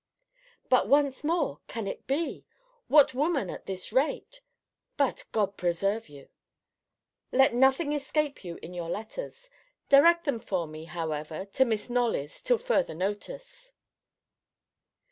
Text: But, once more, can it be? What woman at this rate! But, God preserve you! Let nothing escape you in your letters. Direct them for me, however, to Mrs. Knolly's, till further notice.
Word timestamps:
But, 0.67 0.87
once 0.87 1.23
more, 1.23 1.59
can 1.67 1.85
it 1.85 2.07
be? 2.07 2.43
What 2.87 3.13
woman 3.13 3.51
at 3.51 3.67
this 3.67 3.93
rate! 3.93 4.41
But, 4.97 5.25
God 5.31 5.57
preserve 5.57 6.09
you! 6.09 6.27
Let 7.31 7.53
nothing 7.53 7.93
escape 7.93 8.43
you 8.43 8.57
in 8.63 8.73
your 8.73 8.89
letters. 8.89 9.51
Direct 9.89 10.23
them 10.25 10.39
for 10.39 10.65
me, 10.65 10.85
however, 10.85 11.45
to 11.45 11.65
Mrs. 11.65 11.91
Knolly's, 11.91 12.41
till 12.41 12.57
further 12.57 12.95
notice. 12.95 13.73